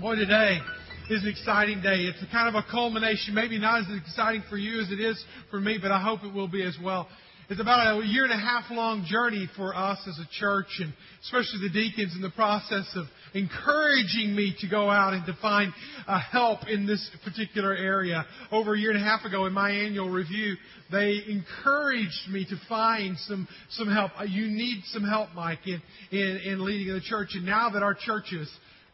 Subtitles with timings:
[0.00, 0.60] Boy, today
[1.10, 2.02] is an exciting day.
[2.02, 5.20] It's a kind of a culmination, maybe not as exciting for you as it is
[5.50, 7.08] for me, but I hope it will be as well.
[7.50, 10.92] It's about a year and a half long journey for us as a church, and
[11.22, 15.72] especially the deacons in the process of encouraging me to go out and to find
[16.06, 18.24] uh, help in this particular area.
[18.52, 20.54] Over a year and a half ago, in my annual review,
[20.92, 24.12] they encouraged me to find some some help.
[24.20, 27.30] Uh, you need some help, Mike, in in, in leading the church.
[27.32, 28.48] And now that our churches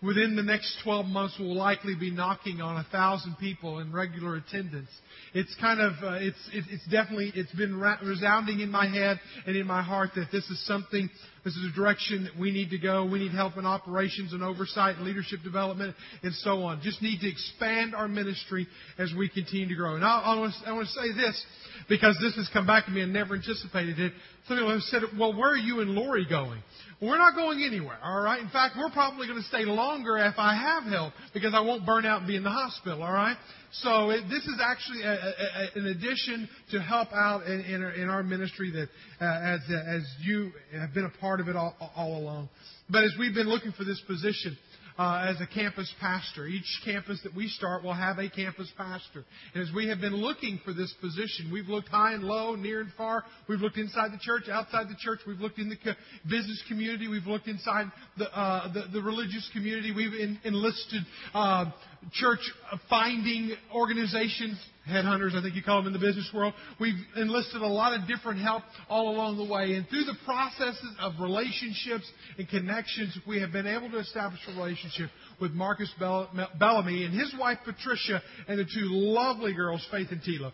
[0.05, 4.37] within the next 12 months we'll likely be knocking on a thousand people in regular
[4.37, 4.91] attendance.
[5.33, 9.57] It's kind of uh, it's it, it's definitely it's been resounding in my head and
[9.57, 11.09] in my heart that this is something
[11.45, 13.05] this is a direction that we need to go.
[13.05, 16.81] We need help in operations and oversight and leadership development and so on.
[16.83, 18.67] Just need to expand our ministry
[18.99, 19.95] as we continue to grow.
[19.95, 21.45] And I, I, want, to, I want to say this
[21.89, 24.13] because this has come back to me and never anticipated it.
[24.49, 26.63] Some people have said, well, where are you and Lori going?
[27.01, 28.41] Well, we're not going anywhere, all right?
[28.41, 31.85] In fact, we're probably going to stay longer if I have help because I won't
[31.85, 33.37] burn out and be in the hospital, all right?
[33.83, 37.83] So it, this is actually a, a, a, an addition to help out in, in,
[37.83, 38.89] our, in our ministry that
[39.21, 42.49] uh, as, uh, as you have been a part of it all, all along.
[42.89, 44.57] But as we've been looking for this position,
[44.99, 46.47] uh, as a campus pastor.
[46.47, 49.25] Each campus that we start will have a campus pastor.
[49.55, 52.81] And as we have been looking for this position, we've looked high and low, near
[52.81, 53.25] and far.
[53.49, 55.21] We've looked inside the church, outside the church.
[55.27, 55.95] We've looked in the co-
[56.29, 57.09] business community.
[57.09, 59.93] We've looked inside the uh, the, the, religious community.
[59.93, 61.03] We've in, enlisted
[61.35, 61.67] uh,
[62.13, 62.41] church
[62.89, 66.55] finding organizations headhunters, I think you call them in the business world.
[66.79, 69.75] We've enlisted a lot of different help all along the way.
[69.75, 74.53] And through the processes of relationships and connections, we have been able to establish a
[74.53, 80.21] relationship with Marcus Bellamy and his wife Patricia and the two lovely girls, Faith and
[80.21, 80.53] Tila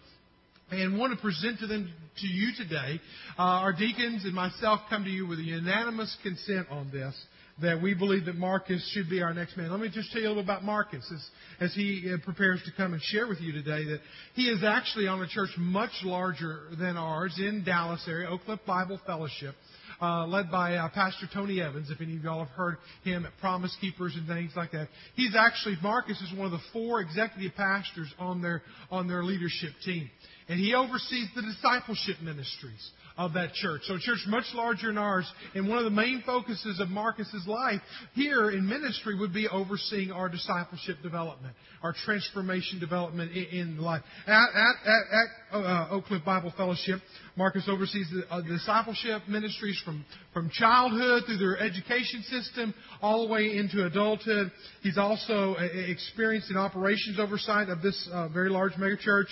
[0.73, 3.01] and want to present to them to you today.
[3.39, 7.15] Uh, our deacons and myself come to you with a unanimous consent on this
[7.63, 9.71] that we believe that Marcus should be our next man.
[9.71, 12.73] Let me just tell you a little about Marcus as, as he uh, prepares to
[12.77, 14.01] come and share with you today that
[14.35, 18.61] he is actually on a church much larger than ours in Dallas area, Oak Cliff
[18.67, 19.55] Bible Fellowship.
[20.03, 23.33] Uh, led by uh, Pastor Tony Evans, if any of y'all have heard him at
[23.39, 24.89] Promise Keepers and things like that.
[25.15, 29.73] He's actually Marcus is one of the four executive pastors on their on their leadership
[29.85, 30.09] team,
[30.49, 33.83] and he oversees the discipleship ministries of that church.
[33.85, 35.31] So a church much larger than ours.
[35.55, 37.81] And one of the main focuses of Marcus's life
[38.15, 44.03] here in ministry would be overseeing our discipleship development, our transformation development in, life.
[44.27, 47.01] At, at, at, at uh, Oak Cliff Bible Fellowship,
[47.37, 53.33] Marcus oversees the uh, discipleship ministries from, from childhood through their education system all the
[53.33, 54.51] way into adulthood.
[54.83, 59.29] He's also uh, experienced in operations oversight of this uh, very large megachurch.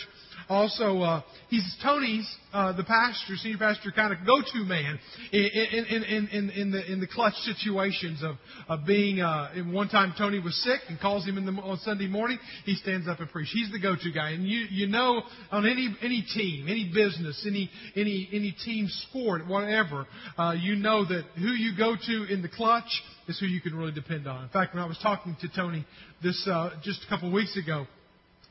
[0.49, 4.99] Also, uh, he's Tony's, uh, the pastor, senior pastor, kind of go-to man
[5.33, 8.37] in, in, in, in, the in the clutch situations of,
[8.69, 9.21] of being.
[9.21, 12.39] Uh, one time, Tony was sick and calls him in the, on Sunday morning.
[12.65, 13.53] He stands up and preaches.
[13.53, 17.71] He's the go-to guy, and you you know on any any team, any business, any
[17.97, 20.07] any any team sport, whatever,
[20.39, 23.75] uh, you know that who you go to in the clutch is who you can
[23.75, 24.43] really depend on.
[24.43, 25.85] In fact, when I was talking to Tony
[26.23, 27.87] this uh, just a couple weeks ago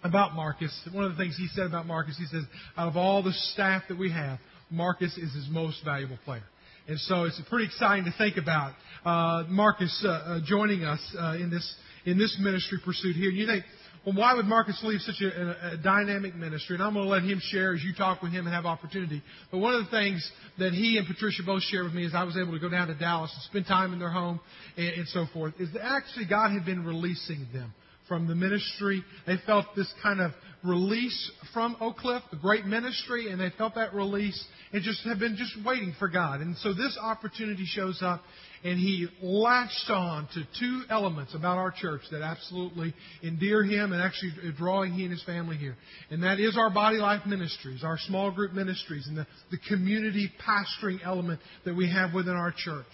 [0.07, 0.71] about Marcus.
[0.91, 2.43] One of the things he said about Marcus, he says,
[2.77, 6.43] out of all the staff that we have, Marcus is his most valuable player.
[6.87, 8.73] And so it's pretty exciting to think about
[9.05, 11.75] uh, Marcus uh, uh, joining us uh, in this
[12.05, 13.27] in this ministry pursuit here.
[13.27, 13.65] And you think,
[14.05, 16.77] well, why would Marcus leave such a, a, dynamic ministry?
[16.77, 19.21] And I'm going to let him share as you talk with him and have opportunity.
[19.51, 22.23] But one of the things that he and Patricia both shared with me is I
[22.23, 24.39] was able to go down to Dallas and spend time in their home
[24.77, 25.55] and, and so forth.
[25.59, 27.73] Is that actually God had been releasing them
[28.07, 29.03] from the ministry.
[29.25, 30.31] They felt this kind of
[30.63, 35.19] release from Oak Cliff, a great ministry, and they felt that release and just have
[35.19, 36.41] been just waiting for God.
[36.41, 38.21] And so this opportunity shows up,
[38.63, 44.01] and he latched on to two elements about our church that absolutely endear him and
[44.01, 45.75] actually drawing he and his family here.
[46.09, 50.31] And that is our body life ministries, our small group ministries, and the, the community
[50.45, 52.85] pastoring element that we have within our church.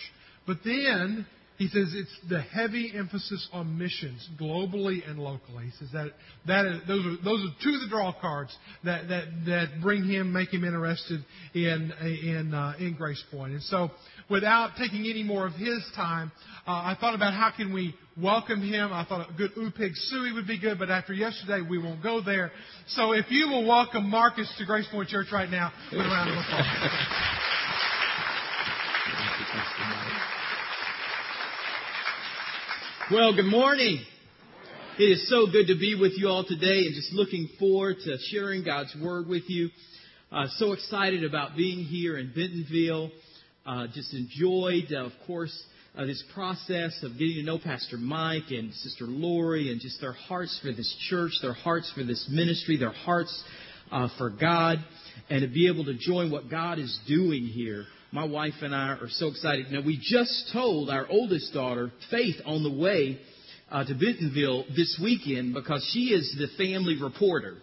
[0.46, 1.26] But then
[1.58, 5.66] he says it's the heavy emphasis on missions globally and locally.
[5.66, 6.12] He says that,
[6.48, 10.04] that is, those, are, those are two of the draw cards that, that, that bring
[10.04, 11.24] him, make him interested
[11.54, 13.54] in, in, uh, in Grace Point.
[13.54, 13.92] And so,
[14.30, 16.32] without taking any more of his time,
[16.66, 18.92] uh, I thought about how can we welcome him.
[18.92, 22.02] I thought a good Woo Pig Sooie would be good, but after yesterday, we won't
[22.02, 22.52] go there.
[22.88, 26.32] So if you will welcome Marcus to Grace Point Church right now with a round
[26.32, 26.66] of applause.
[33.12, 34.02] Well, good morning.
[34.98, 38.18] It is so good to be with you all today and just looking forward to
[38.32, 39.70] sharing God's Word with you.
[40.32, 43.12] Uh, so excited about being here in Bentonville.
[43.66, 45.52] Uh, just enjoyed, uh, of course,
[45.98, 50.14] uh, this process of getting to know Pastor Mike and Sister Lori and just their
[50.14, 53.44] hearts for this church, their hearts for this ministry, their hearts
[53.92, 54.78] uh, for God,
[55.30, 57.84] and to be able to join what God is doing here.
[58.14, 59.72] My wife and I are so excited.
[59.72, 63.20] Now, we just told our oldest daughter, Faith, on the way
[63.72, 67.56] uh, to Bentonville this weekend because she is the family reporter.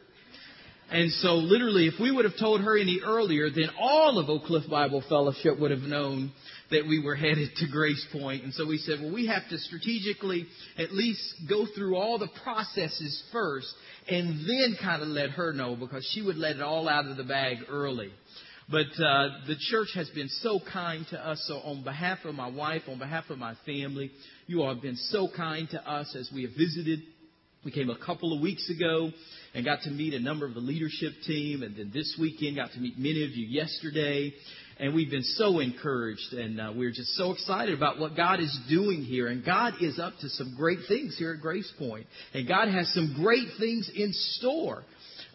[0.90, 4.42] And so, literally, if we would have told her any earlier, then all of Oak
[4.46, 6.32] Cliff Bible Fellowship would have known
[6.72, 8.42] that we were headed to Grace Point.
[8.42, 12.28] And so we said, well, we have to strategically at least go through all the
[12.42, 13.72] processes first
[14.08, 17.16] and then kind of let her know because she would let it all out of
[17.16, 18.10] the bag early.
[18.70, 21.42] But uh, the church has been so kind to us.
[21.48, 24.12] So, on behalf of my wife, on behalf of my family,
[24.46, 27.00] you all have been so kind to us as we have visited.
[27.64, 29.10] We came a couple of weeks ago
[29.54, 32.70] and got to meet a number of the leadership team, and then this weekend got
[32.72, 34.32] to meet many of you yesterday.
[34.78, 38.56] And we've been so encouraged, and uh, we're just so excited about what God is
[38.68, 39.26] doing here.
[39.26, 42.90] And God is up to some great things here at Grace Point, and God has
[42.94, 44.84] some great things in store.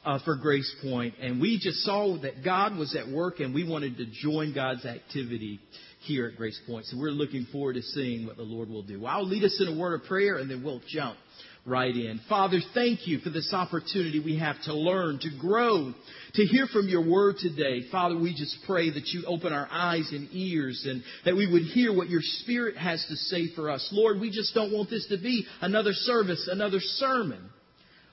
[0.05, 3.67] Uh, for Grace Point, and we just saw that God was at work, and we
[3.67, 5.59] wanted to join God's activity
[6.01, 6.85] here at Grace Point.
[6.85, 9.03] So we're looking forward to seeing what the Lord will do.
[9.07, 11.17] I'll lead us in a word of prayer, and then we'll jump
[11.65, 12.21] right in.
[12.29, 15.91] Father, thank you for this opportunity we have to learn, to grow,
[16.35, 17.89] to hear from your word today.
[17.91, 21.63] Father, we just pray that you open our eyes and ears and that we would
[21.63, 23.89] hear what your spirit has to say for us.
[23.91, 27.49] Lord, we just don't want this to be another service, another sermon.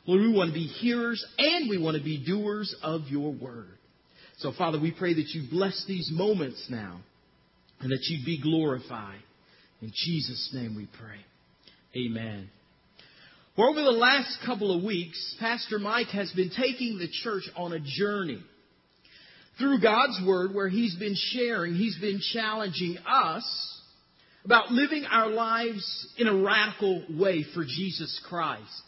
[0.07, 3.79] Lord, we want to be hearers and we want to be doers of your word.
[4.39, 7.01] So, Father, we pray that you bless these moments now
[7.81, 9.21] and that you be glorified.
[9.81, 11.19] In Jesus' name we pray.
[11.97, 12.49] Amen.
[13.57, 17.73] Well, over the last couple of weeks, Pastor Mike has been taking the church on
[17.73, 18.43] a journey
[19.59, 23.81] through God's Word where he's been sharing, he's been challenging us
[24.45, 28.83] about living our lives in a radical way for Jesus Christ.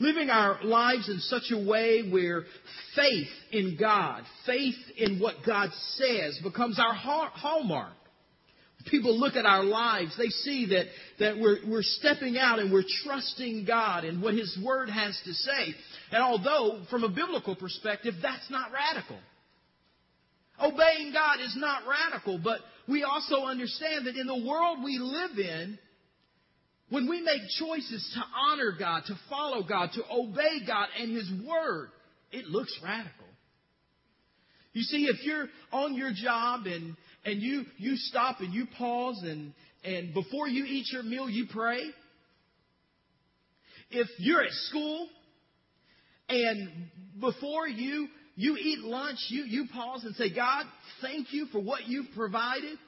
[0.00, 2.44] Living our lives in such a way where
[2.96, 7.92] faith in God, faith in what God says becomes our hallmark
[8.86, 10.86] people look at our lives, they see that,
[11.18, 15.32] that we're, we're stepping out and we're trusting God and what His Word has to
[15.32, 15.74] say.
[16.12, 19.18] And although, from a biblical perspective, that's not radical.
[20.62, 25.38] Obeying God is not radical, but we also understand that in the world we live
[25.38, 25.78] in,
[26.90, 31.30] when we make choices to honor God, to follow God, to obey God and His
[31.46, 31.88] Word,
[32.32, 33.26] it looks radical.
[34.72, 39.20] You see, if you're on your job and, and you, you stop and you pause
[39.24, 39.52] and,
[39.84, 41.80] and before you eat your meal, you pray.
[43.90, 45.08] If you're at school
[46.28, 46.68] and
[47.20, 50.64] before you, you eat lunch, you, you pause and say, God,
[51.02, 52.78] thank you for what you've provided.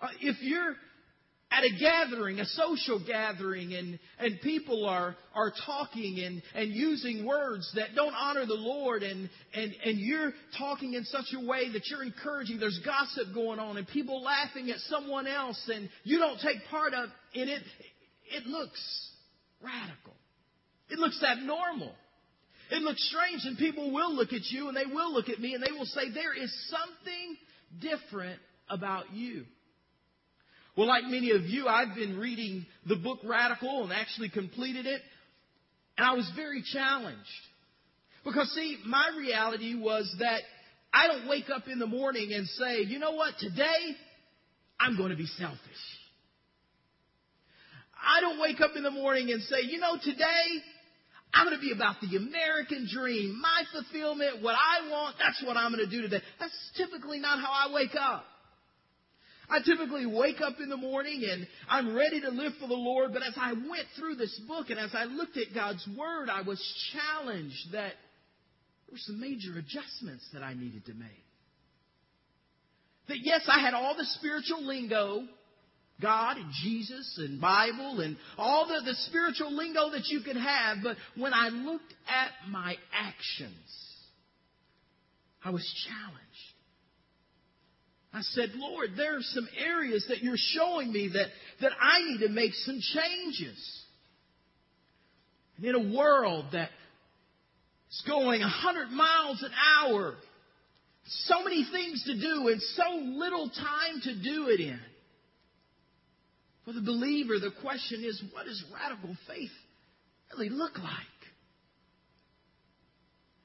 [0.00, 0.74] Uh, if you're
[1.52, 7.26] at a gathering, a social gathering, and, and people are, are talking and, and using
[7.26, 11.70] words that don't honor the Lord, and, and, and you're talking in such a way
[11.72, 16.18] that you're encouraging, there's gossip going on, and people laughing at someone else, and you
[16.18, 17.62] don't take part of, in it,
[18.34, 19.10] it looks
[19.62, 20.14] radical.
[20.88, 21.92] It looks abnormal.
[22.70, 25.54] It looks strange, and people will look at you, and they will look at me,
[25.54, 27.36] and they will say, There is something
[27.80, 28.40] different
[28.70, 29.44] about you.
[30.76, 35.02] Well, like many of you, I've been reading the book Radical and actually completed it.
[35.98, 37.18] And I was very challenged.
[38.24, 40.40] Because, see, my reality was that
[40.92, 43.96] I don't wake up in the morning and say, you know what, today
[44.80, 45.58] I'm going to be selfish.
[48.02, 50.44] I don't wake up in the morning and say, you know, today
[51.34, 55.56] I'm going to be about the American dream, my fulfillment, what I want, that's what
[55.56, 56.20] I'm going to do today.
[56.40, 58.24] That's typically not how I wake up.
[59.50, 63.12] I typically wake up in the morning and I'm ready to live for the Lord,
[63.12, 66.42] but as I went through this book and as I looked at God's Word, I
[66.42, 66.60] was
[66.92, 67.92] challenged that
[68.86, 71.08] there were some major adjustments that I needed to make.
[73.08, 75.26] That yes, I had all the spiritual lingo,
[76.00, 80.78] God and Jesus and Bible and all the, the spiritual lingo that you could have,
[80.82, 83.54] but when I looked at my actions,
[85.44, 86.51] I was challenged.
[88.12, 91.28] I said, Lord, there are some areas that you're showing me that,
[91.62, 93.82] that I need to make some changes.
[95.56, 96.68] And in a world that
[97.90, 100.14] is going 100 miles an hour,
[101.04, 104.80] so many things to do and so little time to do it in.
[106.64, 109.50] For the believer, the question is, what does radical faith
[110.32, 111.11] really look like?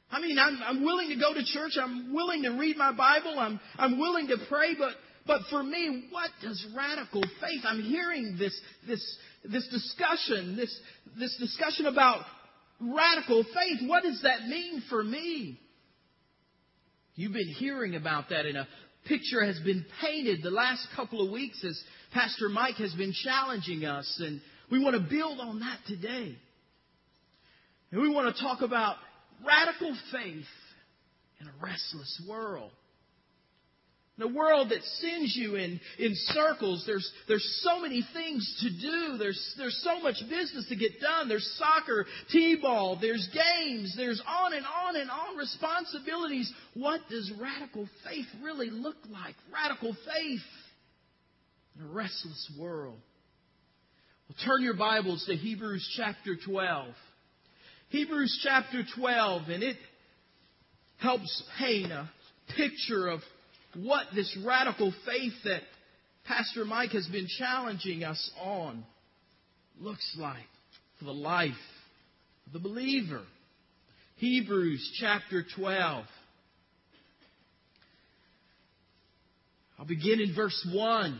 [0.09, 1.73] I mean, I'm, I'm willing to go to church.
[1.81, 3.37] I'm willing to read my Bible.
[3.37, 4.93] I'm, I'm willing to pray, but,
[5.27, 7.61] But for me, what does radical faith?
[7.65, 10.73] I'm hearing this, this, this discussion, this,
[11.19, 12.21] this discussion about
[12.79, 13.89] radical faith.
[13.89, 15.59] What does that mean for me?
[17.15, 18.67] You've been hearing about that, and a
[19.05, 21.77] picture has been painted the last couple of weeks as
[22.13, 24.39] Pastor Mike has been challenging us, and
[24.71, 26.37] we want to build on that today.
[27.91, 28.97] And we want to talk about
[29.46, 30.46] radical faith
[31.39, 32.72] in a restless world.
[34.17, 38.70] In a world that sends you in, in circles, there's, there's so many things to
[38.70, 39.17] do.
[39.20, 41.29] There's, there's so much business to get done.
[41.29, 46.51] There's soccer, t-ball, there's games, there's on and on and on responsibilities.
[46.74, 49.36] What does radical faith really look like?
[49.53, 50.41] Radical faith
[51.77, 52.98] in a restless world.
[54.27, 56.88] Well, turn your Bibles to Hebrews chapter 12.
[57.89, 59.77] Hebrews chapter 12, and it
[60.98, 62.10] helps paint a
[62.58, 63.22] picture of
[63.75, 65.62] what this radical faith that
[66.25, 68.84] Pastor Mike has been challenging us on
[69.79, 70.36] looks like
[71.00, 71.51] for the life
[72.48, 73.22] of the believer.
[74.17, 76.03] Hebrews chapter 12.
[79.79, 81.20] I'll begin in verse 1.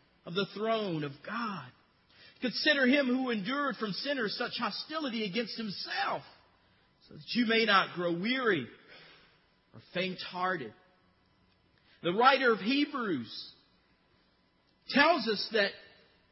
[0.25, 1.65] of the throne of God.
[2.41, 6.23] Consider him who endured from sinners such hostility against himself,
[7.07, 8.67] so that you may not grow weary
[9.73, 10.73] or faint hearted.
[12.03, 13.51] The writer of Hebrews
[14.89, 15.69] tells us that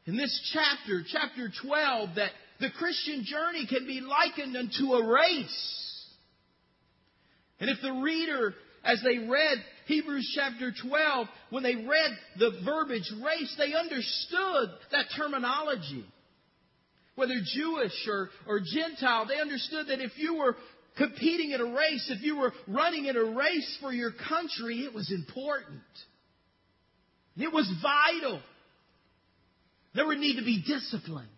[0.06, 6.06] in this chapter, chapter 12, that the Christian journey can be likened unto a race.
[7.60, 8.54] And if the reader,
[8.84, 9.58] as they read
[9.90, 16.04] Hebrews chapter 12, when they read the verbiage race, they understood that terminology.
[17.16, 20.54] Whether Jewish or, or Gentile, they understood that if you were
[20.96, 24.94] competing in a race, if you were running in a race for your country, it
[24.94, 25.82] was important.
[27.36, 28.40] It was vital.
[29.96, 31.28] There would need to be discipline.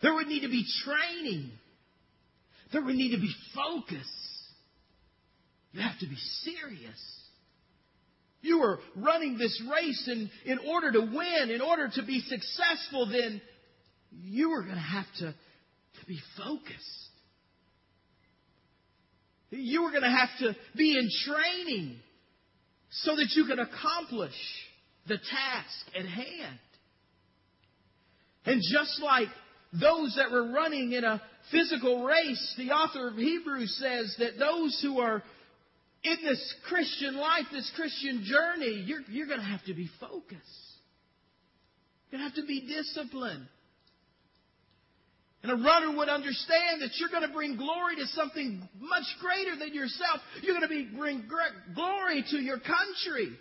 [0.00, 1.50] There would need to be training.
[2.72, 4.06] There would need to be focus.
[5.76, 7.20] You have to be serious.
[8.40, 13.06] You are running this race, and in order to win, in order to be successful,
[13.06, 13.42] then
[14.10, 17.08] you are going to have to, to be focused.
[19.50, 21.96] You were going to have to be in training
[22.90, 24.32] so that you could accomplish
[25.06, 26.58] the task at hand.
[28.46, 29.28] And just like
[29.78, 34.80] those that were running in a physical race, the author of Hebrews says that those
[34.82, 35.22] who are
[36.06, 40.66] in this Christian life, this Christian journey, you're, you're going to have to be focused.
[42.10, 43.46] You're going to have to be disciplined.
[45.42, 49.56] And a runner would understand that you're going to bring glory to something much greater
[49.56, 50.20] than yourself.
[50.42, 51.24] You're going to be, bring
[51.74, 53.36] glory to your country.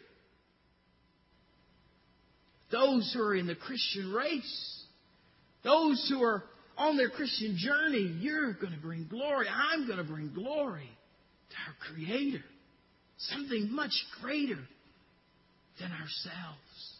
[2.72, 4.84] Those who are in the Christian race,
[5.64, 6.44] those who are
[6.78, 9.48] on their Christian journey, you're going to bring glory.
[9.50, 10.90] I'm going to bring glory
[11.50, 12.44] to our Creator.
[13.18, 14.60] Something much greater
[15.80, 16.96] than ourselves.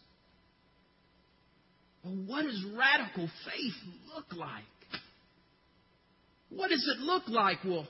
[2.04, 3.74] Well, what does radical faith
[4.14, 4.64] look like?
[6.50, 7.58] What does it look like?
[7.66, 7.88] Well,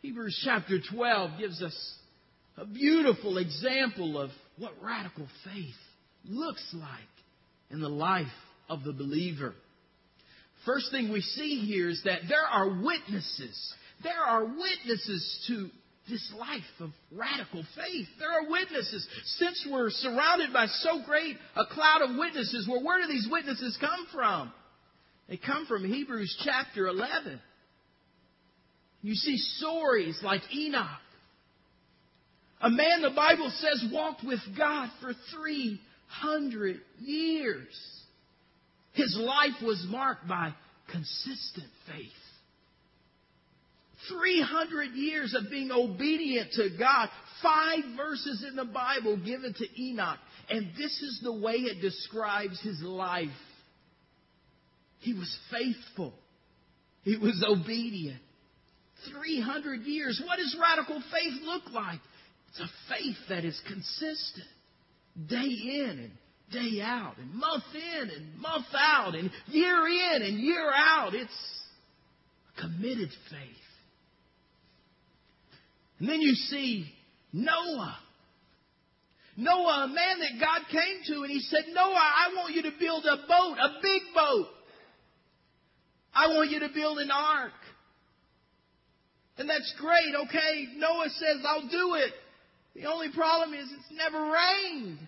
[0.00, 1.94] Hebrews chapter 12 gives us
[2.56, 5.74] a beautiful example of what radical faith
[6.24, 6.90] looks like
[7.70, 8.26] in the life
[8.68, 9.54] of the believer.
[10.64, 13.74] First thing we see here is that there are witnesses.
[14.02, 15.68] There are witnesses to
[16.08, 18.06] this life of radical faith.
[18.18, 19.06] There are witnesses.
[19.38, 23.76] Since we're surrounded by so great a cloud of witnesses, well, where do these witnesses
[23.80, 24.52] come from?
[25.28, 27.40] They come from Hebrews chapter 11.
[29.02, 30.86] You see stories like Enoch.
[32.60, 38.02] A man the Bible says walked with God for 300 years.
[38.92, 40.54] His life was marked by
[40.90, 42.10] consistent faith.
[44.08, 47.08] 300 years of being obedient to God.
[47.42, 50.18] Five verses in the Bible given to Enoch.
[50.48, 53.28] And this is the way it describes his life.
[55.00, 56.14] He was faithful.
[57.02, 58.20] He was obedient.
[59.10, 60.22] 300 years.
[60.24, 62.00] What does radical faith look like?
[62.50, 64.46] It's a faith that is consistent.
[65.28, 66.10] day in and
[66.52, 71.14] day out, and month in and month out, and year in and year out.
[71.14, 71.60] It's
[72.56, 73.61] a committed faith.
[76.02, 76.92] And then you see
[77.32, 77.96] Noah.
[79.36, 82.72] Noah, a man that God came to, and he said, Noah, I want you to
[82.76, 84.48] build a boat, a big boat.
[86.12, 87.52] I want you to build an ark.
[89.38, 90.66] And that's great, okay?
[90.76, 92.12] Noah says, I'll do it.
[92.74, 94.98] The only problem is it's never rained.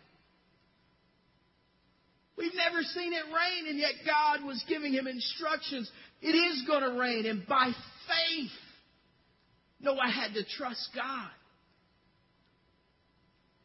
[2.39, 5.91] We've never seen it rain, and yet God was giving him instructions.
[6.23, 8.53] It is going to rain, and by faith,
[9.85, 11.31] Noah had to trust God.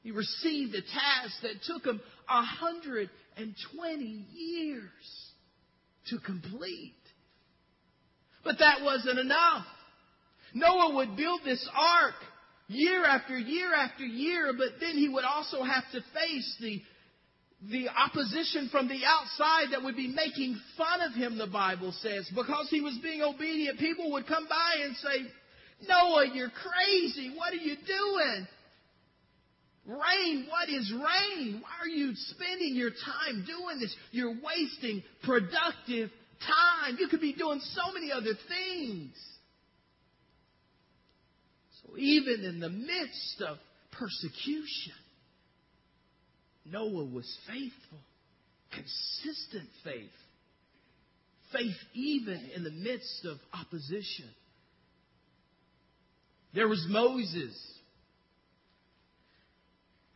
[0.04, 4.82] He received a task that took him 120 years
[6.10, 6.94] to complete.
[8.44, 9.66] But that wasn't enough.
[10.54, 12.16] Noah would build this ark
[12.68, 16.82] year after year after year, but then he would also have to face the,
[17.70, 22.30] the opposition from the outside that would be making fun of him, the Bible says.
[22.34, 25.32] Because he was being obedient, people would come by and say,
[25.88, 27.34] Noah, you're crazy.
[27.36, 28.48] What are you doing?
[29.86, 31.62] Rain, what is rain?
[31.62, 33.96] Why are you spending your time doing this?
[34.12, 36.98] You're wasting productive time.
[37.00, 39.16] You could be doing so many other things.
[41.82, 43.58] So even in the midst of
[43.92, 44.94] persecution,
[46.66, 48.00] Noah was faithful,
[48.72, 50.12] consistent faith.
[51.52, 54.30] Faith even in the midst of opposition.
[56.53, 57.56] There was Moses.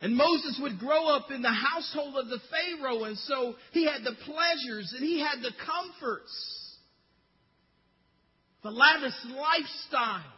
[0.00, 4.04] And Moses would grow up in the household of the Pharaoh, and so he had
[4.04, 6.78] the pleasures and he had the comforts,
[8.62, 10.32] the lavish lifestyle.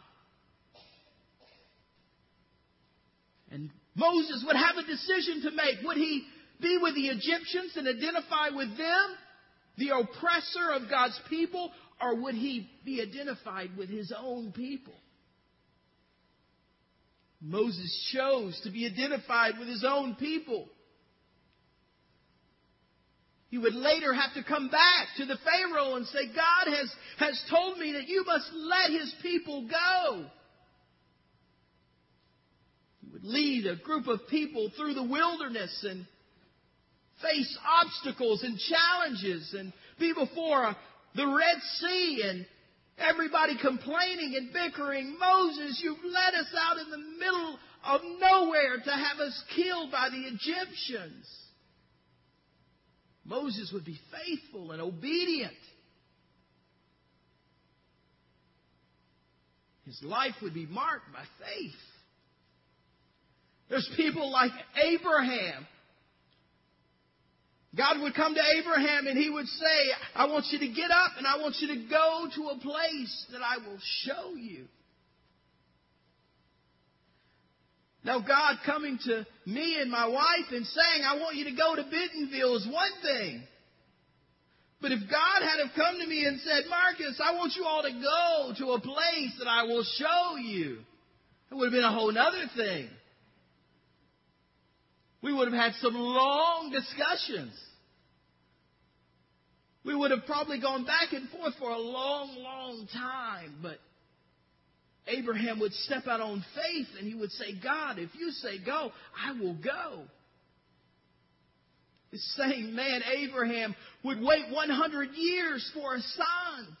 [3.51, 5.83] And Moses would have a decision to make.
[5.83, 6.23] Would he
[6.61, 9.15] be with the Egyptians and identify with them,
[9.77, 14.93] the oppressor of God's people, or would he be identified with his own people?
[17.41, 20.67] Moses chose to be identified with his own people.
[23.49, 27.43] He would later have to come back to the Pharaoh and say, God has, has
[27.49, 30.25] told me that you must let his people go.
[33.01, 36.05] He would lead a group of people through the wilderness and
[37.21, 40.75] face obstacles and challenges and be before
[41.15, 42.45] the Red Sea and
[42.97, 45.17] Everybody complaining and bickering.
[45.19, 50.09] Moses, you've led us out in the middle of nowhere to have us killed by
[50.09, 51.27] the Egyptians.
[53.23, 55.53] Moses would be faithful and obedient.
[59.85, 61.71] His life would be marked by faith.
[63.69, 65.67] There's people like Abraham
[67.75, 71.11] God would come to Abraham and he would say, I want you to get up
[71.17, 74.65] and I want you to go to a place that I will show you.
[78.03, 81.75] Now, God coming to me and my wife and saying, I want you to go
[81.75, 83.43] to Bentonville is one thing.
[84.79, 87.81] But if God had have come to me and said, Marcus, I want you all
[87.81, 90.77] to go to a place that I will show you,
[91.51, 92.87] it would have been a whole other thing.
[95.21, 97.53] We would have had some long discussions.
[99.83, 103.79] We would have probably gone back and forth for a long, long time, but
[105.07, 108.91] Abraham would step out on faith and he would say, God, if you say go,
[109.17, 110.03] I will go.
[112.11, 116.77] The same man, Abraham, would wait 100 years for a son.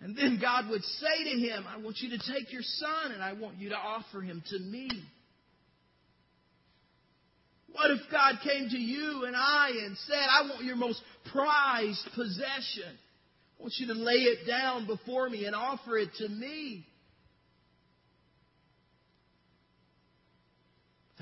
[0.00, 3.22] And then God would say to him, I want you to take your son and
[3.22, 4.88] I want you to offer him to me.
[7.76, 12.08] What if God came to you and I and said, I want your most prized
[12.14, 12.96] possession?
[13.58, 16.86] I want you to lay it down before me and offer it to me.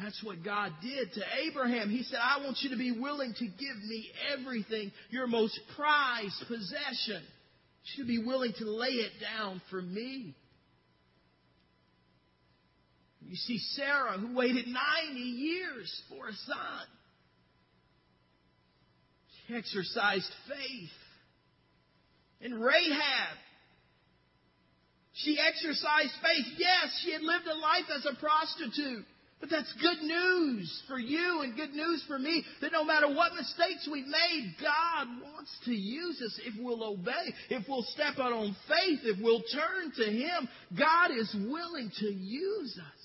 [0.00, 1.90] That's what God did to Abraham.
[1.90, 6.40] He said, I want you to be willing to give me everything, your most prized
[6.46, 7.20] possession.
[7.20, 10.36] You should be willing to lay it down for me.
[13.28, 16.87] You see Sarah, who waited 90 years for a son.
[19.46, 20.90] She exercised faith.
[22.40, 23.38] And Rahab,
[25.14, 26.46] she exercised faith.
[26.58, 29.06] Yes, she had lived a life as a prostitute.
[29.40, 33.34] But that's good news for you and good news for me that no matter what
[33.34, 38.32] mistakes we've made, God wants to use us if we'll obey, if we'll step out
[38.32, 40.48] on faith, if we'll turn to Him.
[40.78, 43.03] God is willing to use us.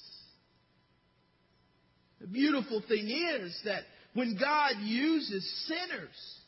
[2.22, 6.40] The beautiful thing is that when God uses sinners,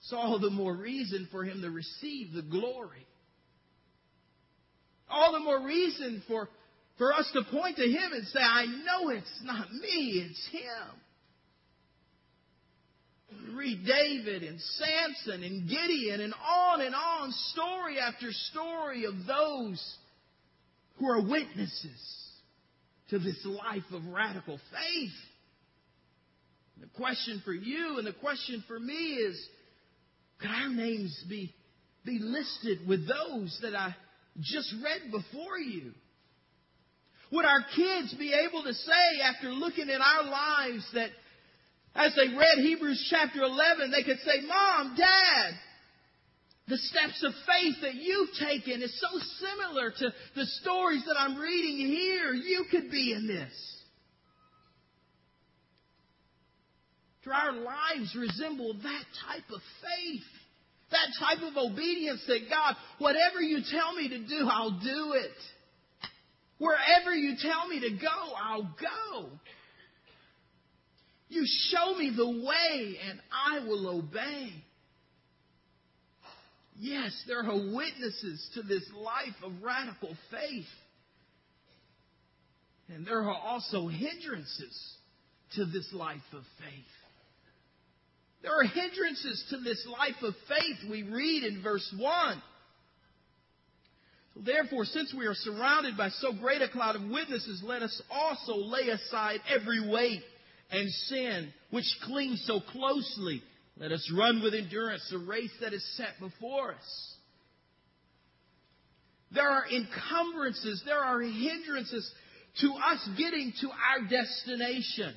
[0.00, 3.06] it's all the more reason for him to receive the glory.
[5.08, 6.48] All the more reason for,
[6.98, 11.00] for us to point to him and say, I know it's not me, it's him.
[13.56, 19.96] Read David and Samson and Gideon and on and on, story after story of those
[20.98, 22.23] who are witnesses
[23.10, 25.12] to this life of radical faith.
[26.80, 29.48] The question for you and the question for me is,
[30.40, 31.52] could our names be,
[32.04, 33.94] be listed with those that I
[34.40, 35.92] just read before you?
[37.32, 41.10] Would our kids be able to say after looking at our lives that
[41.94, 45.54] as they read Hebrews chapter 11, they could say, Mom, Dad,
[46.66, 51.38] the steps of faith that you've taken is so similar to the stories that I'm
[51.38, 52.32] reading here.
[52.32, 53.52] You could be in this.
[57.24, 60.22] Do our lives resemble that type of faith?
[60.90, 65.32] That type of obedience that God, whatever you tell me to do, I'll do it.
[66.58, 69.28] Wherever you tell me to go, I'll go.
[71.28, 74.63] You show me the way and I will obey.
[76.78, 80.66] Yes, there are witnesses to this life of radical faith.
[82.88, 84.96] And there are also hindrances
[85.54, 86.84] to this life of faith.
[88.42, 92.42] There are hindrances to this life of faith we read in verse 1.
[94.34, 98.02] So therefore, since we are surrounded by so great a cloud of witnesses, let us
[98.10, 100.22] also lay aside every weight
[100.70, 103.42] and sin which clings so closely
[103.78, 107.14] let us run with endurance the race that is set before us.
[109.32, 112.08] There are encumbrances, there are hindrances
[112.60, 115.12] to us getting to our destination.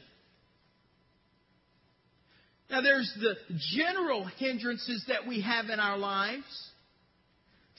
[2.69, 3.35] Now, there's the
[3.75, 6.45] general hindrances that we have in our lives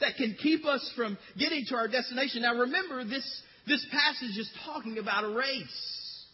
[0.00, 2.42] that can keep us from getting to our destination.
[2.42, 6.24] Now, remember, this, this passage is talking about a race.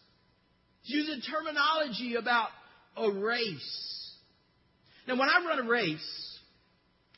[0.82, 2.50] It's using terminology about
[2.96, 4.03] a race.
[5.06, 6.38] Now, when I run a race,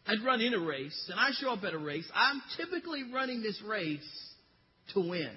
[0.06, 3.42] I'd run in a race, and I show up at a race, I'm typically running
[3.42, 4.08] this race
[4.94, 5.32] to win.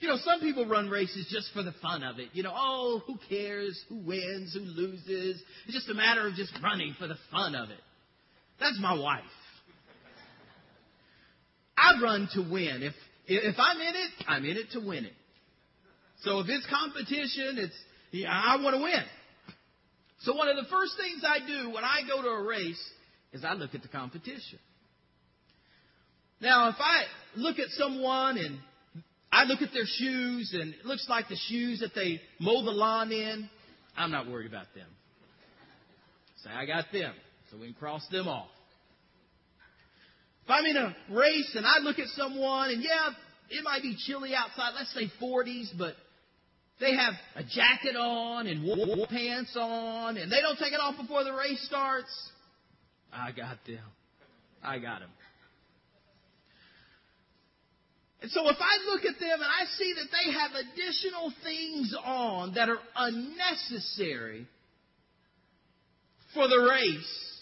[0.00, 2.28] You know, some people run races just for the fun of it.
[2.32, 3.80] You know, oh, who cares?
[3.88, 4.52] Who wins?
[4.52, 5.42] Who loses?
[5.66, 7.80] It's just a matter of just running for the fun of it.
[8.60, 9.22] That's my wife.
[11.76, 12.82] I run to win.
[12.82, 12.94] If
[13.26, 15.14] if I'm in it, I'm in it to win it.
[16.22, 17.74] So if it's competition, it's
[18.10, 19.02] yeah, I want to win.
[20.24, 22.82] So one of the first things I do when I go to a race
[23.32, 24.58] is I look at the competition.
[26.40, 27.04] Now, if I
[27.36, 28.58] look at someone and
[29.30, 32.70] I look at their shoes and it looks like the shoes that they mow the
[32.70, 33.50] lawn in,
[33.96, 34.88] I'm not worried about them.
[36.42, 37.14] Say, I got them,
[37.50, 38.48] so we can cross them off.
[40.44, 43.10] If I'm in a race and I look at someone and yeah,
[43.50, 45.94] it might be chilly outside, let's say 40s, but
[46.80, 50.96] they have a jacket on and wool pants on, and they don't take it off
[50.96, 52.30] before the race starts.
[53.12, 53.84] I got them.
[54.62, 55.10] I got them.
[58.22, 61.94] And so if I look at them and I see that they have additional things
[62.04, 64.46] on that are unnecessary
[66.32, 67.40] for the race,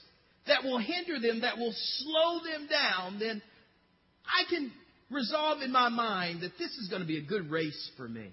[0.49, 3.41] that will hinder them, that will slow them down, then
[4.27, 4.73] I can
[5.09, 8.33] resolve in my mind that this is going to be a good race for me.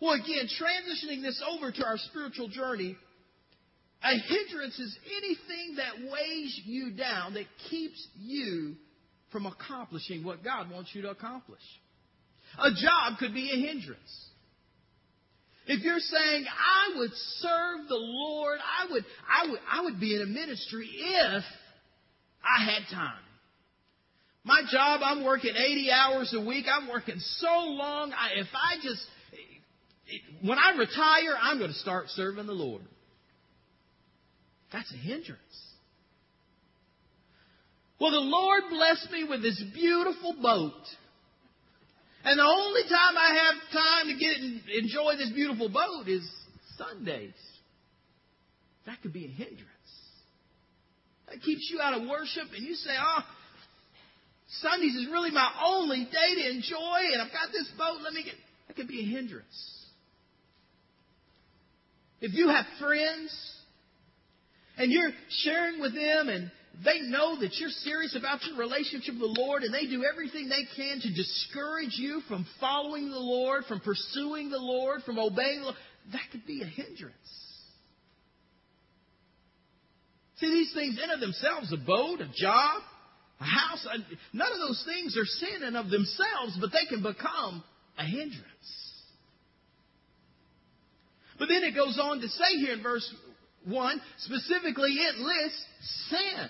[0.00, 2.96] Well, again, transitioning this over to our spiritual journey,
[4.02, 8.76] a hindrance is anything that weighs you down, that keeps you
[9.32, 11.62] from accomplishing what God wants you to accomplish.
[12.58, 14.28] A job could be a hindrance.
[15.66, 20.14] If you're saying, I would serve the Lord, I would, I would, I would be
[20.14, 21.44] in a ministry if
[22.42, 23.20] I had time.
[24.44, 26.64] My job, I'm working 80 hours a week.
[26.72, 28.12] I'm working so long.
[28.12, 29.04] I, if I just,
[30.42, 32.82] when I retire, I'm going to start serving the Lord.
[34.72, 35.40] That's a hindrance.
[38.00, 40.72] Well, the Lord blessed me with this beautiful boat.
[42.24, 46.28] And the only time I have time to get and enjoy this beautiful boat is
[46.76, 47.34] Sundays.
[48.86, 49.68] That could be a hindrance.
[51.28, 53.22] That keeps you out of worship and you say, oh,
[54.60, 58.24] Sundays is really my only day to enjoy and I've got this boat, let me
[58.24, 58.34] get,
[58.66, 59.77] that could be a hindrance.
[62.20, 63.32] If you have friends
[64.76, 65.10] and you're
[65.42, 66.50] sharing with them and
[66.84, 70.48] they know that you're serious about your relationship with the Lord and they do everything
[70.48, 75.60] they can to discourage you from following the Lord, from pursuing the Lord, from obeying
[75.60, 75.76] the Lord,
[76.12, 77.16] that could be a hindrance.
[80.38, 82.82] See, these things in of themselves, a boat, a job,
[83.40, 83.86] a house,
[84.32, 87.64] none of those things are sin in of themselves, but they can become
[87.98, 88.87] a hindrance.
[91.38, 93.08] But then it goes on to say here in verse
[93.64, 95.64] 1, specifically it lists
[96.08, 96.48] sin.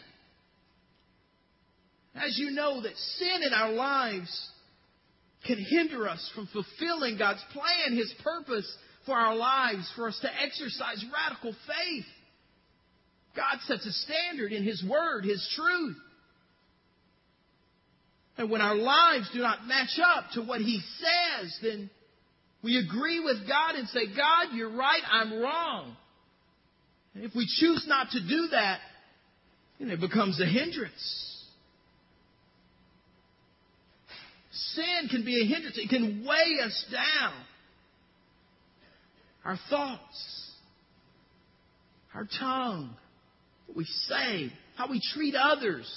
[2.15, 4.51] As you know that sin in our lives
[5.47, 8.67] can hinder us from fulfilling God's plan, His purpose
[9.07, 12.05] for our lives, for us to exercise radical faith.
[13.37, 15.97] God sets a standard in His Word, His truth.
[18.37, 21.91] And when our lives do not match up to what He says, then
[22.63, 25.97] we agree with God and say, God, you're right, I'm wrong.
[27.15, 28.81] And if we choose not to do that,
[29.79, 31.45] then it becomes a hindrance.
[34.51, 35.79] Sin can be a hindrance.
[35.79, 37.33] It can weigh us down.
[39.45, 40.53] Our thoughts,
[42.15, 42.95] our tongue,
[43.67, 45.89] what we say, how we treat others,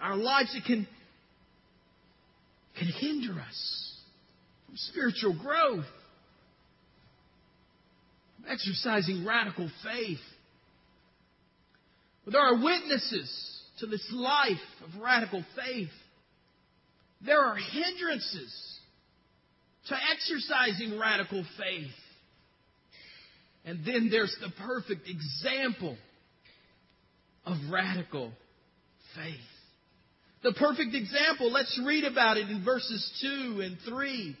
[0.00, 0.86] our lives, it can,
[2.78, 3.85] can hinder us
[4.76, 5.84] spiritual growth,
[8.36, 10.18] from exercising radical faith.
[12.24, 15.90] But there are witnesses to this life of radical faith.
[17.24, 18.78] There are hindrances
[19.88, 21.90] to exercising radical faith.
[23.64, 25.96] And then there's the perfect example
[27.44, 28.32] of radical
[29.14, 29.40] faith.
[30.42, 34.36] The perfect example, let's read about it in verses 2 and 3.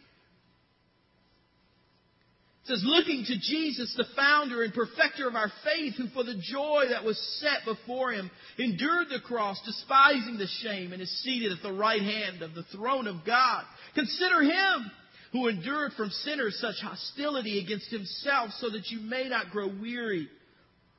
[2.66, 6.34] It says, looking to Jesus, the founder and perfecter of our faith, who for the
[6.34, 11.52] joy that was set before him endured the cross, despising the shame, and is seated
[11.52, 13.62] at the right hand of the throne of God.
[13.94, 14.90] Consider him
[15.30, 20.28] who endured from sinners such hostility against himself, so that you may not grow weary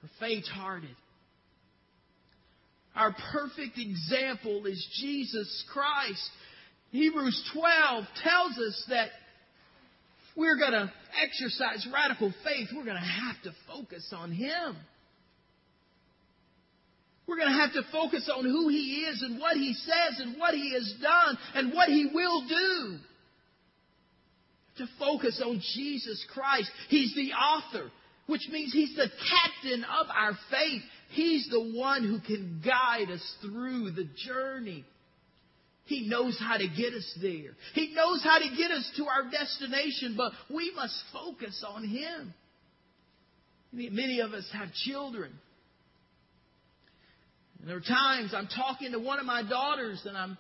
[0.02, 0.96] or faint hearted.
[2.96, 6.30] Our perfect example is Jesus Christ.
[6.92, 9.10] Hebrews 12 tells us that
[10.38, 14.78] we're going to exercise radical faith, we're going to have to focus on Him.
[17.28, 20.40] We're going to have to focus on who He is and what He says and
[20.40, 22.98] what He has done and what He will do.
[24.78, 26.70] To focus on Jesus Christ.
[26.88, 27.90] He's the author,
[28.28, 30.84] which means He's the captain of our faith.
[31.10, 34.86] He's the one who can guide us through the journey.
[35.88, 37.56] He knows how to get us there.
[37.74, 42.34] He knows how to get us to our destination, but we must focus on Him.
[43.72, 45.32] Many of us have children.
[47.60, 50.38] And there are times I'm talking to one of my daughters and I'm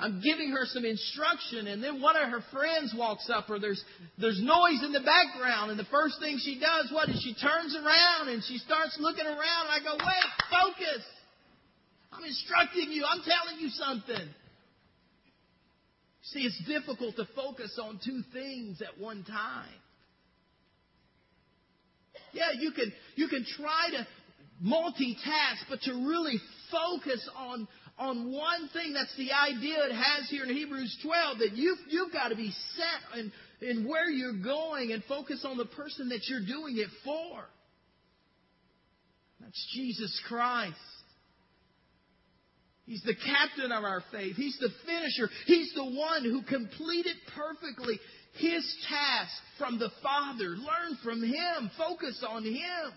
[0.00, 3.84] I'm giving her some instruction, and then one of her friends walks up, or there's
[4.16, 7.76] there's noise in the background, and the first thing she does, what is she turns
[7.76, 11.04] around and she starts looking around, and I go, wait, focus.
[12.12, 13.04] I'm instructing you.
[13.04, 14.34] I'm telling you something.
[16.22, 19.68] See, it's difficult to focus on two things at one time.
[22.32, 24.06] Yeah, you can, you can try to
[24.64, 26.38] multitask, but to really
[26.70, 27.66] focus on,
[27.98, 32.12] on one thing, that's the idea it has here in Hebrews 12, that you've, you've
[32.12, 36.20] got to be set in, in where you're going and focus on the person that
[36.28, 37.44] you're doing it for.
[39.40, 40.76] That's Jesus Christ.
[42.90, 44.34] He's the captain of our faith.
[44.34, 45.30] He's the finisher.
[45.46, 48.00] He's the one who completed perfectly
[48.34, 50.56] his task from the Father.
[50.56, 51.70] Learn from him.
[51.78, 52.92] Focus on him.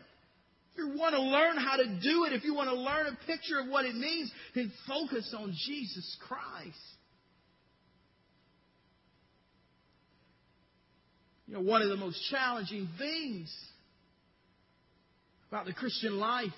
[0.72, 3.26] If you want to learn how to do it, if you want to learn a
[3.28, 6.76] picture of what it means, then focus on Jesus Christ.
[11.46, 13.56] You know, one of the most challenging things
[15.50, 16.50] about the Christian life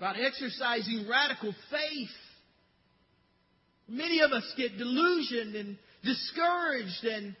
[0.00, 2.08] about exercising radical faith.
[3.86, 7.36] Many of us get delusioned and discouraged and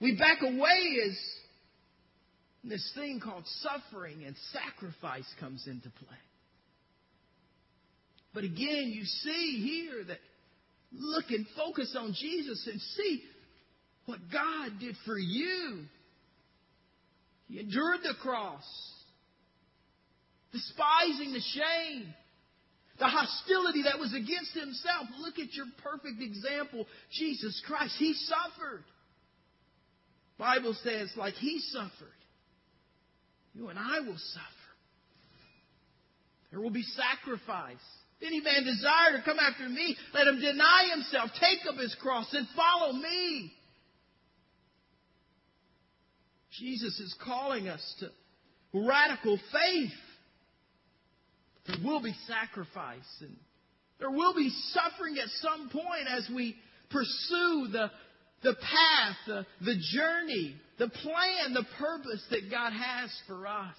[0.00, 1.16] we back away as
[2.64, 6.18] this thing called suffering and sacrifice comes into play.
[8.34, 10.18] But again, you see here that
[10.92, 13.22] look and focus on Jesus and see
[14.06, 15.84] what God did for you.
[17.46, 18.64] He endured the cross
[20.52, 22.14] despising the shame,
[22.98, 25.06] the hostility that was against himself.
[25.18, 27.94] Look at your perfect example, Jesus Christ.
[27.98, 28.84] He suffered.
[30.38, 31.90] Bible says, like he suffered,
[33.54, 34.46] you and I will suffer.
[36.50, 37.76] There will be sacrifice.
[38.20, 41.94] If any man desire to come after me, let him deny himself, take up his
[42.00, 43.52] cross, and follow me.
[46.58, 48.10] Jesus is calling us to
[48.78, 49.90] radical faith.
[51.66, 53.36] There will be sacrifice and
[53.98, 56.56] there will be suffering at some point as we
[56.90, 57.90] pursue the,
[58.42, 63.76] the path, the, the journey, the plan, the purpose that God has for us.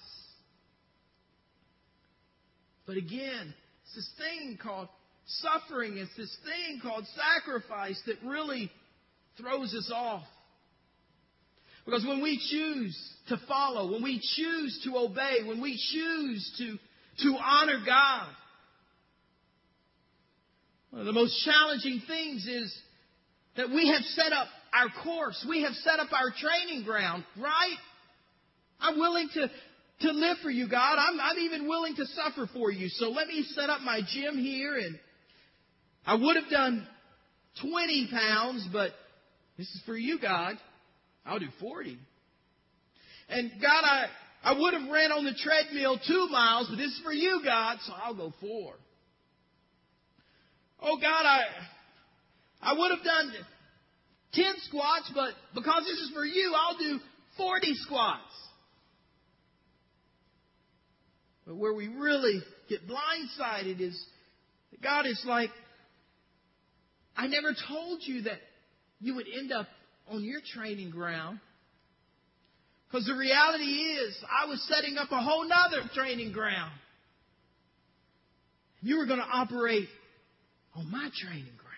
[2.86, 4.88] But again, it's this thing called
[5.26, 5.98] suffering.
[5.98, 8.70] It's this thing called sacrifice that really
[9.38, 10.24] throws us off.
[11.84, 16.78] Because when we choose to follow, when we choose to obey, when we choose to,
[17.22, 18.28] to honor God,
[20.90, 22.76] one of the most challenging things is
[23.56, 25.44] that we have set up our course.
[25.48, 27.76] We have set up our training ground, right?
[28.80, 29.50] I'm willing to,
[30.00, 30.96] to live for you, God.
[30.98, 32.88] I'm, I'm even willing to suffer for you.
[32.88, 34.98] So let me set up my gym here and
[36.06, 36.86] I would have done
[37.60, 38.90] 20 pounds, but
[39.56, 40.56] this is for you, God.
[41.24, 41.98] I'll do 40.
[43.28, 44.06] And God, I,
[44.44, 47.78] I would have ran on the treadmill two miles, but this is for you, God,
[47.86, 48.74] so I'll go four.
[50.82, 51.40] Oh God, I,
[52.60, 53.32] I would have done
[54.34, 57.00] 10 squats, but because this is for you, I'll do
[57.38, 58.20] 40 squats.
[61.46, 63.98] But where we really get blindsided is
[64.72, 65.50] that God is like,
[67.16, 68.38] I never told you that
[69.00, 69.68] you would end up
[70.08, 71.38] on your training ground.
[72.94, 76.70] Because the reality is, I was setting up a whole nother training ground.
[78.82, 79.88] You were going to operate
[80.76, 81.74] on my training ground.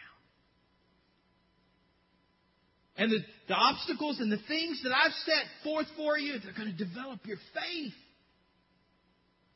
[2.99, 6.77] And the, the obstacles and the things that I've set forth for you, they're going
[6.77, 7.95] to develop your faith.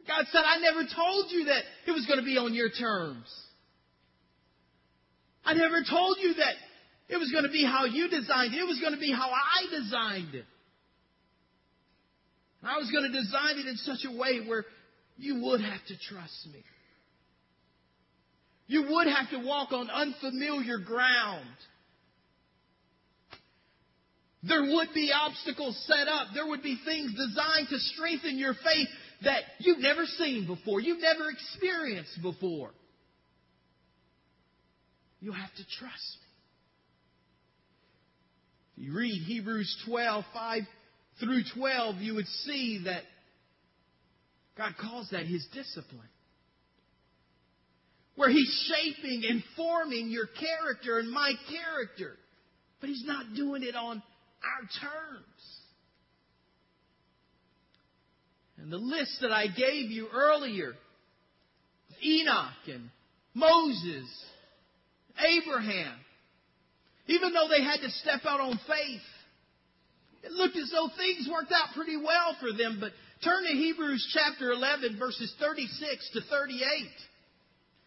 [0.08, 3.28] God said, I never told you that it was going to be on your terms.
[5.44, 6.54] I never told you that
[7.10, 8.60] it was going to be how you designed it.
[8.60, 10.46] It was going to be how I designed it.
[12.62, 14.64] I was going to design it in such a way where
[15.16, 16.62] you would have to trust me.
[18.66, 21.44] You would have to walk on unfamiliar ground.
[24.42, 26.28] There would be obstacles set up.
[26.34, 28.88] There would be things designed to strengthen your faith
[29.22, 32.70] that you've never seen before, you've never experienced before.
[35.20, 36.16] You have to trust
[38.78, 38.82] me.
[38.84, 40.62] If you read Hebrews 12, 5
[41.20, 43.02] through 12, you would see that
[44.56, 46.08] God calls that His discipline.
[48.16, 52.16] Where He's shaping and forming your character and my character.
[52.80, 54.02] But He's not doing it on
[54.42, 55.60] our terms.
[58.58, 60.74] And the list that I gave you earlier
[62.02, 62.90] Enoch and
[63.34, 64.08] Moses,
[65.18, 65.94] Abraham,
[67.06, 69.00] even though they had to step out on faith,
[70.22, 72.78] it looked as though things worked out pretty well for them.
[72.80, 72.92] But
[73.24, 76.60] turn to Hebrews chapter 11, verses 36 to 38.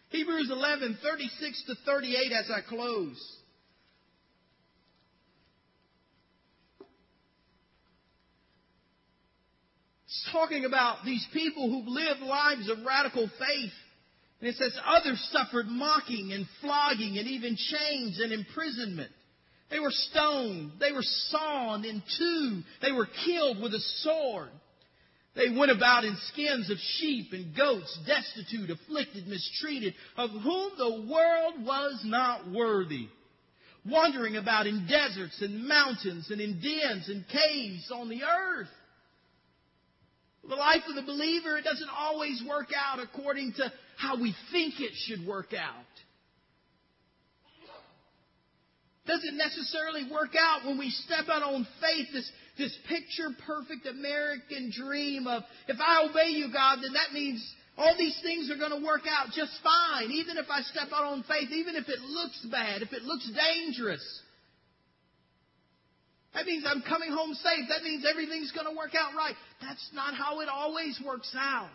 [0.09, 3.37] Hebrews 11, 36 to 38 as I close.
[10.05, 13.71] It's talking about these people who've lived lives of radical faith.
[14.39, 19.11] And it says, others suffered mocking and flogging and even chains and imprisonment.
[19.73, 20.73] They were stoned.
[20.79, 22.61] They were sawn in two.
[22.83, 24.49] They were killed with a sword.
[25.35, 31.11] They went about in skins of sheep and goats, destitute, afflicted, mistreated, of whom the
[31.11, 33.07] world was not worthy.
[33.83, 38.69] Wandering about in deserts and mountains and in dens and caves on the earth.
[40.47, 44.75] The life of the believer, it doesn't always work out according to how we think
[44.79, 45.85] it should work out.
[49.05, 54.71] Doesn't necessarily work out when we step out on faith, this, this picture perfect American
[54.71, 57.43] dream of, if I obey you, God, then that means
[57.77, 60.11] all these things are going to work out just fine.
[60.11, 63.29] Even if I step out on faith, even if it looks bad, if it looks
[63.29, 64.21] dangerous.
[66.33, 67.65] That means I'm coming home safe.
[67.69, 69.35] That means everything's going to work out right.
[69.61, 71.69] That's not how it always works out.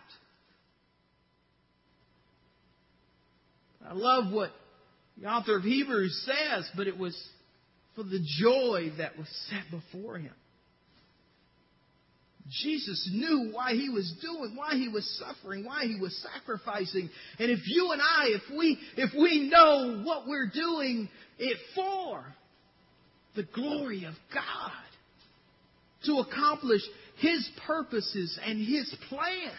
[3.87, 4.51] I love what
[5.21, 7.17] the author of Hebrews says, but it was
[7.95, 10.33] for the joy that was set before him.
[12.63, 17.09] Jesus knew why he was doing, why he was suffering, why he was sacrificing.
[17.37, 22.25] And if you and I, if we, if we know what we're doing it for,
[23.35, 24.71] the glory of God
[26.05, 26.81] to accomplish
[27.17, 29.51] His purposes and His plan.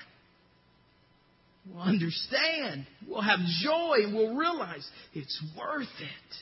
[1.66, 2.86] We'll understand.
[3.06, 6.36] We'll have joy and we'll realize it's worth it.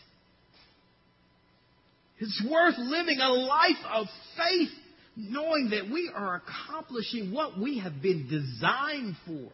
[2.21, 4.07] It's worth living a life of
[4.37, 4.71] faith,
[5.17, 9.51] knowing that we are accomplishing what we have been designed for,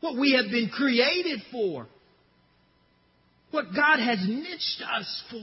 [0.00, 1.86] what we have been created for,
[3.52, 5.36] what God has niched us for.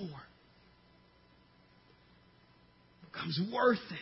[3.03, 3.97] It becomes worth it.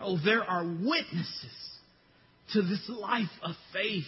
[0.00, 1.69] Oh, there are witnesses
[2.52, 4.04] to this life of faith.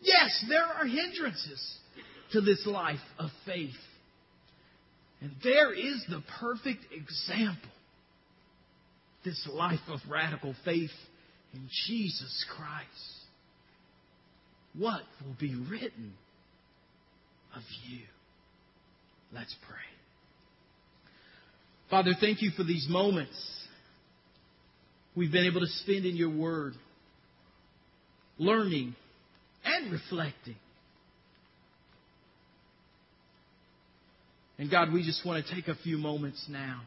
[0.00, 1.78] Yes, there are hindrances
[2.32, 3.74] to this life of faith.
[5.20, 7.70] And there is the perfect example.
[9.24, 10.90] This life of radical faith
[11.54, 13.24] in Jesus Christ.
[14.76, 16.12] What will be written
[17.56, 18.00] of you?
[19.32, 19.78] Let's pray.
[21.90, 23.34] Father, thank you for these moments
[25.16, 26.74] we've been able to spend in your word,
[28.38, 28.94] learning
[29.64, 30.56] and reflecting.
[34.58, 36.82] And God, we just want to take a few moments now.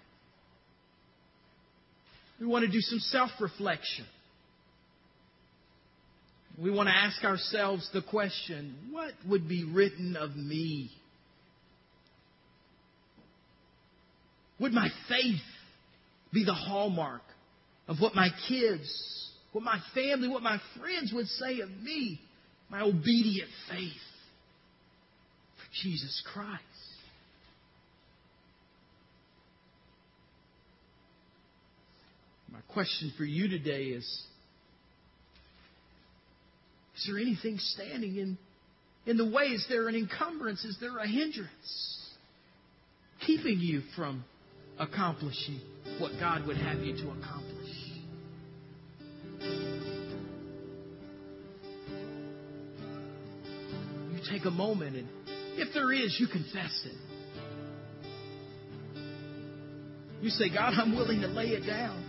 [2.39, 4.06] We want to do some self reflection.
[6.62, 10.89] We want to ask ourselves the question what would be written of me?
[14.60, 15.41] Would my faith
[16.34, 17.22] be the hallmark
[17.88, 19.26] of what my kids,
[19.58, 22.22] what my family, what my friends would say of me?
[22.70, 23.91] My obedient faith
[25.55, 26.62] for Jesus Christ.
[32.51, 34.03] My question for you today is
[36.97, 38.38] Is there anything standing in,
[39.08, 39.45] in the way?
[39.45, 40.64] Is there an encumbrance?
[40.66, 42.12] Is there a hindrance
[43.26, 44.24] keeping you from
[44.78, 45.62] accomplishing
[45.97, 47.57] what God would have you to accomplish?
[54.30, 55.07] Take a moment and
[55.57, 56.93] if there is, you confess it.
[60.21, 62.03] You say, God, I'm willing to lay it down.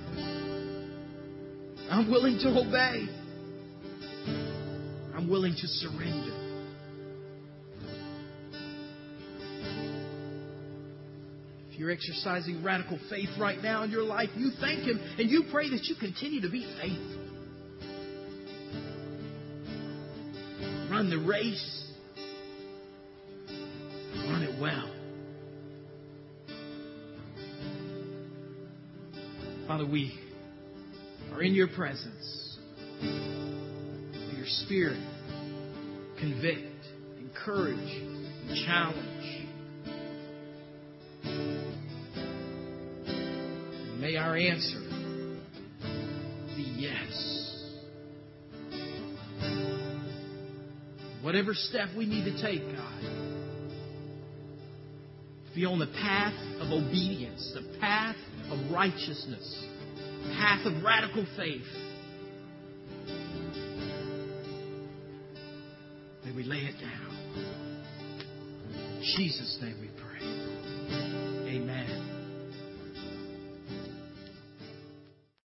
[1.91, 3.09] I'm willing to obey.
[5.15, 6.35] I'm willing to surrender.
[11.71, 15.45] If you're exercising radical faith right now in your life, you thank Him and you
[15.51, 17.25] pray that you continue to be faithful.
[20.91, 21.88] Run the race.
[24.61, 24.93] Well.
[29.69, 30.19] Father, we
[31.33, 32.59] are in your presence.
[33.01, 34.99] Your spirit
[36.19, 36.85] convict,
[37.21, 39.47] encourage, and challenge.
[43.07, 44.81] And may our answer
[46.57, 47.65] be yes.
[51.23, 53.38] Whatever step we need to take, God,
[55.59, 58.15] be on the path of obedience, the path
[58.49, 59.67] of righteousness,
[60.37, 61.67] path of radical faith.
[66.25, 67.45] May we lay it down.
[68.69, 69.88] In Jesus' name.